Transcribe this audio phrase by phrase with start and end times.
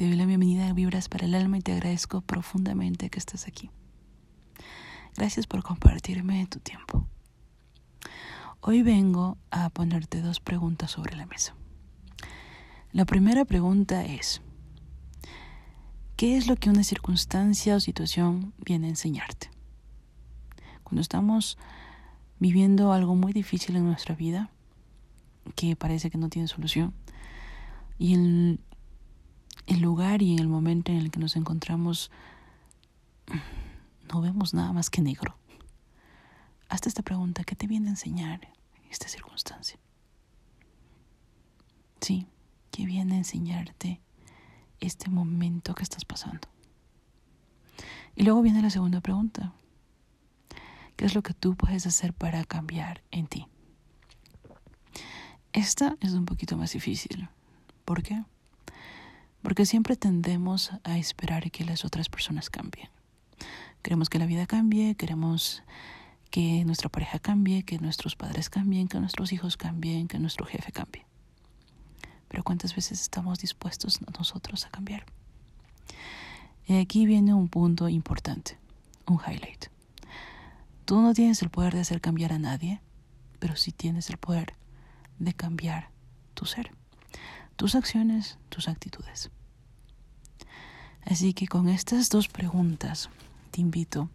[0.00, 3.46] Te doy la bienvenida a Vibras para el Alma y te agradezco profundamente que estés
[3.46, 3.70] aquí.
[5.14, 7.06] Gracias por compartirme tu tiempo.
[8.62, 11.54] Hoy vengo a ponerte dos preguntas sobre la mesa.
[12.92, 14.40] La primera pregunta es,
[16.16, 19.50] ¿qué es lo que una circunstancia o situación viene a enseñarte?
[20.82, 21.58] Cuando estamos
[22.38, 24.48] viviendo algo muy difícil en nuestra vida,
[25.56, 26.94] que parece que no tiene solución,
[27.98, 28.60] y en
[29.70, 32.10] el lugar y en el momento en el que nos encontramos,
[34.12, 35.36] no vemos nada más que negro.
[36.68, 38.40] Hazte esta pregunta, ¿qué te viene a enseñar
[38.90, 39.78] esta circunstancia?
[42.00, 42.26] Sí,
[42.72, 44.00] ¿qué viene a enseñarte
[44.80, 46.48] este momento que estás pasando?
[48.16, 49.52] Y luego viene la segunda pregunta.
[50.96, 53.46] ¿Qué es lo que tú puedes hacer para cambiar en ti?
[55.52, 57.28] Esta es un poquito más difícil.
[57.84, 58.24] ¿Por qué?
[59.42, 62.88] Porque siempre tendemos a esperar que las otras personas cambien.
[63.82, 65.62] Queremos que la vida cambie, queremos
[66.30, 70.70] que nuestra pareja cambie, que nuestros padres cambien, que nuestros hijos cambien, que nuestro jefe
[70.70, 71.06] cambie.
[72.28, 75.04] Pero ¿cuántas veces estamos dispuestos nosotros a cambiar?
[76.66, 78.58] Y aquí viene un punto importante,
[79.06, 79.66] un highlight.
[80.84, 82.80] Tú no tienes el poder de hacer cambiar a nadie,
[83.40, 84.54] pero sí tienes el poder
[85.18, 85.90] de cambiar
[86.34, 86.70] tu ser,
[87.60, 89.30] tus acciones, tus actitudes.
[91.04, 93.10] Así que con estas dos preguntas
[93.50, 94.08] te invito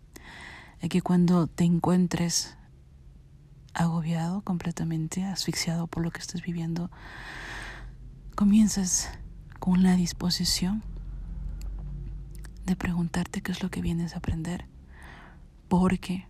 [0.90, 2.58] que cuando te encuentres
[3.76, 6.90] agobiado completamente, asfixiado por lo que estás viviendo,
[8.34, 9.12] comiences
[9.60, 10.82] con la disposición
[12.66, 14.66] de preguntarte qué es lo que vienes a aprender,
[15.68, 16.26] porque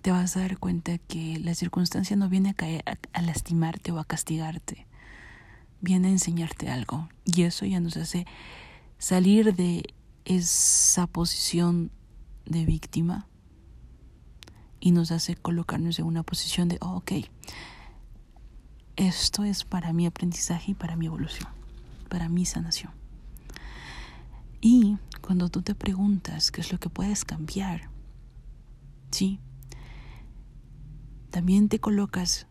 [0.00, 3.98] te vas a dar cuenta que la circunstancia no viene a, caer, a, lastimarte o
[3.98, 4.86] a castigarte,
[5.82, 8.26] viene a enseñarte algo y eso ya nos hace
[8.98, 9.82] salir de
[10.24, 11.90] esa posición
[12.46, 13.26] de víctima
[14.80, 17.12] y nos hace colocarnos en una posición de, oh, ok,
[18.96, 21.48] esto es para mi aprendizaje y para mi evolución,
[22.08, 22.92] para mi sanación.
[24.60, 27.90] Y cuando tú te preguntas qué es lo que puedes cambiar,
[29.10, 29.40] sí,
[31.30, 32.46] también te colocas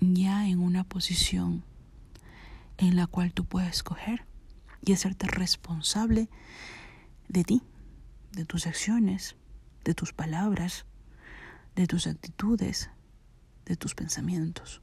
[0.00, 1.64] ya en una posición
[2.78, 4.26] en la cual tú puedes escoger
[4.84, 6.28] y hacerte responsable
[7.28, 7.62] de ti,
[8.32, 9.36] de tus acciones,
[9.84, 10.86] de tus palabras,
[11.74, 12.90] de tus actitudes,
[13.64, 14.80] de tus pensamientos.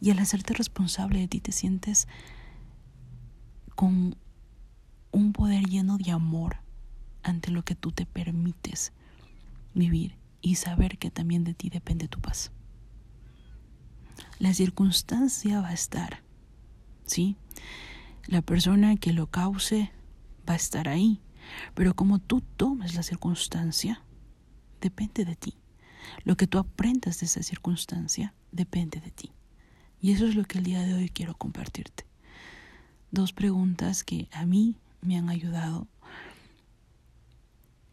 [0.00, 2.08] Y al hacerte responsable de ti te sientes
[3.74, 4.16] con
[5.12, 6.56] un poder lleno de amor
[7.22, 8.92] ante lo que tú te permites
[9.74, 12.52] vivir y saber que también de ti depende tu paz.
[14.38, 16.22] La circunstancia va a estar,
[17.04, 17.36] ¿sí?
[18.26, 19.90] La persona que lo cause
[20.48, 21.20] va a estar ahí,
[21.74, 24.02] pero como tú tomes la circunstancia,
[24.80, 25.54] depende de ti.
[26.24, 29.32] Lo que tú aprendas de esa circunstancia depende de ti.
[30.00, 32.06] Y eso es lo que el día de hoy quiero compartirte.
[33.10, 35.88] Dos preguntas que a mí me han ayudado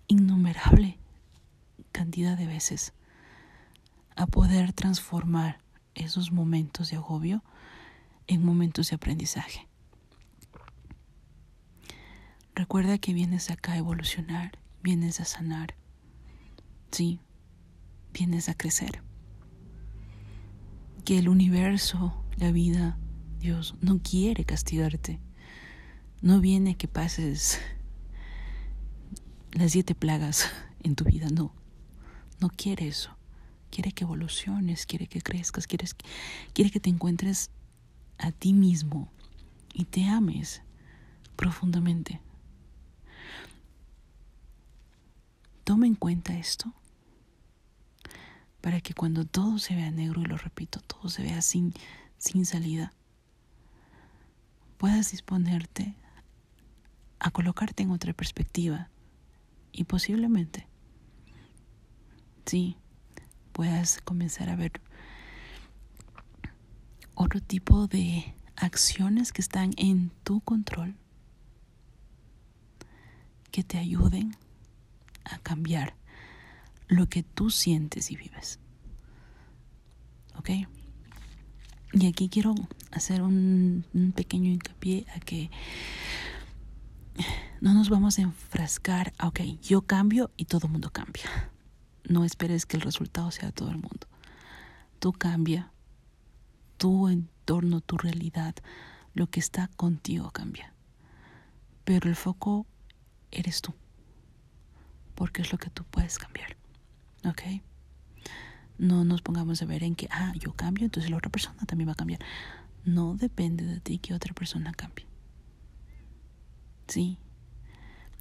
[0.07, 0.97] innumerable
[1.91, 2.93] cantidad de veces
[4.15, 5.59] a poder transformar
[5.97, 7.43] esos momentos de agobio
[8.27, 9.67] en momentos de aprendizaje.
[12.55, 15.75] Recuerda que vienes acá a evolucionar, vienes a sanar,
[16.91, 17.19] sí,
[18.13, 19.03] vienes a crecer.
[21.05, 22.97] Que el universo, la vida,
[23.39, 25.19] Dios no quiere castigarte.
[26.21, 27.59] No viene que pases
[29.51, 30.49] las siete plagas
[30.81, 31.53] en tu vida, no.
[32.39, 33.16] No quiere eso.
[33.69, 37.51] Quiere que evoluciones, quiere que crezcas, quiere, que te encuentres
[38.17, 39.11] a ti mismo
[39.73, 40.61] y te ames
[41.35, 42.21] profundamente.
[45.63, 46.73] Toma en cuenta esto
[48.61, 51.73] para que cuando todo se vea negro, y lo repito, todo se vea sin,
[52.17, 52.91] sin salida,
[54.77, 55.93] puedas disponerte
[57.19, 58.89] a colocarte en otra perspectiva
[59.71, 60.67] y posiblemente,
[62.45, 62.77] sí,
[63.57, 64.71] puedas comenzar a ver
[67.15, 70.95] otro tipo de acciones que están en tu control,
[73.49, 74.35] que te ayuden
[75.23, 75.95] a cambiar
[76.87, 78.59] lo que tú sientes y vives.
[80.35, 80.51] ¿Ok?
[81.93, 82.53] Y aquí quiero
[82.91, 85.49] hacer un, pequeño hincapié a que
[87.59, 91.56] no nos vamos a enfrascar ok, yo cambio y todo el mundo cambia.
[92.07, 94.07] No esperes que el resultado sea todo el mundo.
[94.99, 95.71] Tú cambia,
[96.77, 98.55] tu entorno, tu realidad,
[99.13, 100.73] lo que está contigo cambia.
[101.83, 102.65] Pero el foco
[103.29, 103.73] eres tú,
[105.15, 106.55] porque es lo que tú puedes cambiar.
[107.25, 107.41] ¿Ok?
[108.77, 111.89] No nos pongamos a ver en que, ah, yo cambio, entonces la otra persona también
[111.89, 112.21] va a cambiar.
[112.85, 115.05] No depende de ti que otra persona cambie.
[116.87, 117.17] Sí,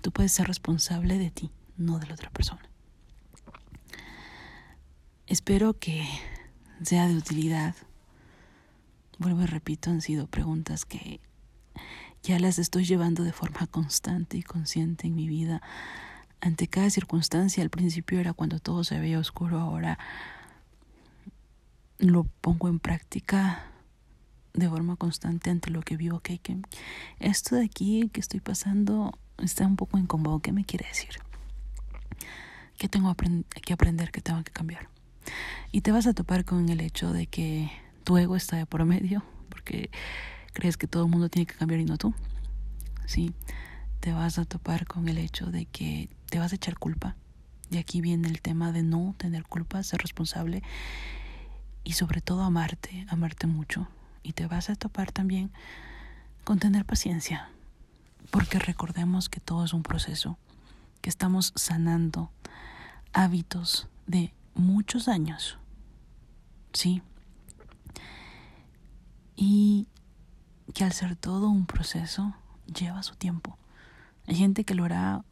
[0.01, 2.69] tú puedes ser responsable de ti, no de la otra persona.
[5.27, 6.07] Espero que
[6.85, 7.75] sea de utilidad.
[9.19, 11.21] Vuelvo y repito, han sido preguntas que
[12.23, 15.63] ya las estoy llevando de forma constante y consciente en mi vida.
[16.41, 19.99] Ante cada circunstancia, al principio era cuando todo se veía oscuro, ahora
[21.99, 23.65] lo pongo en práctica
[24.55, 26.21] de forma constante ante lo que vivo.
[26.21, 26.41] que
[27.19, 30.39] esto de aquí que estoy pasando está un poco incómodo.
[30.39, 31.17] ¿Qué me quiere decir?
[32.79, 34.13] ¿Qué tengo que aprender?
[34.13, 34.89] ¿Qué tengo que cambiar?
[35.73, 37.71] Y te vas a topar con el hecho de que
[38.05, 39.91] tu ego está de por medio, porque
[40.53, 42.15] crees que todo el mundo tiene que cambiar y no tú.
[43.07, 43.33] Sí,
[44.01, 47.17] te vas a topar con el hecho de que te vas a echar culpa.
[47.71, 50.63] Y aquí viene el tema de no tener culpa, ser responsable
[51.83, 53.89] y sobre todo amarte, amarte mucho.
[54.23, 55.51] Y te vas a topar también
[56.45, 57.49] con tener paciencia,
[58.31, 60.39] porque recordemos que todo es un proceso,
[61.01, 62.31] que estamos sanando
[63.13, 65.59] hábitos de muchos años.
[66.73, 67.03] ¿Sí?
[69.37, 69.87] Y
[70.75, 72.35] que al ser todo un proceso,
[72.67, 73.59] lleva su tiempo.
[74.27, 75.25] Hay gente que lo hará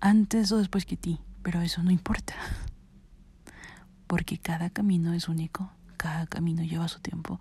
[0.00, 2.34] antes o después que ti, pero eso no importa.
[4.06, 7.40] Porque cada camino es único, cada camino lleva su tiempo,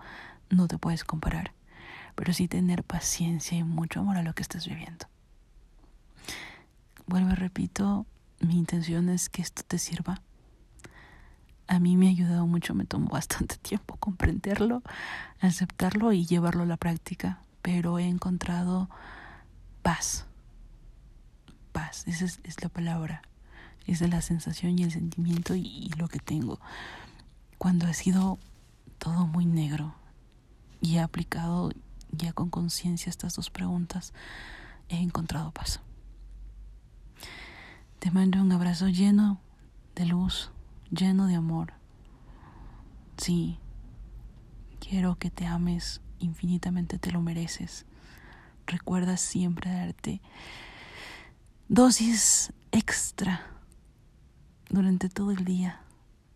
[0.50, 1.54] no te puedes comparar,
[2.16, 5.08] pero sí tener paciencia y mucho amor a lo que estás viviendo.
[7.08, 8.06] Vuelvo repito,
[8.40, 10.22] mi intención es que esto te sirva
[11.68, 14.82] a mí me ha ayudado mucho, me tomó bastante tiempo comprenderlo,
[15.40, 18.90] aceptarlo y llevarlo a la práctica, pero he encontrado
[19.82, 20.26] paz.
[21.72, 23.22] Paz, esa es, la palabra,
[23.86, 26.60] es de la sensación y el sentimiento y, lo que tengo.
[27.58, 28.40] Cuando ha sido
[28.98, 29.94] todo muy negro
[30.82, 31.72] y he aplicado
[32.12, 34.14] ya con conciencia estas dos preguntas,
[34.88, 35.82] he encontrado paz.
[38.00, 39.42] Te mando un abrazo lleno
[39.96, 40.52] de luz,
[40.92, 41.74] lleno de amor.
[43.18, 43.60] Sí,
[44.80, 47.86] quiero que te ames infinitamente, te lo mereces.
[48.68, 50.22] Recuerda siempre darte
[51.68, 53.48] dosis extra
[54.70, 55.82] durante todo el día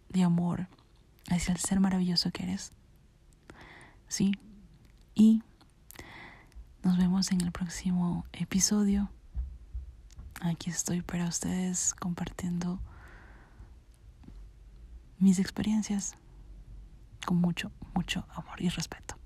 [0.10, 0.68] de amor
[1.30, 2.72] hacia el ser maravilloso que eres.
[4.07, 4.31] Sí,
[5.13, 5.44] y
[6.84, 9.10] nos vemos en el próximo episodio.
[10.42, 12.80] Aquí estoy para ustedes compartiendo
[15.19, 16.16] mis experiencias
[17.25, 19.19] con mucho, mucho amor y respeto.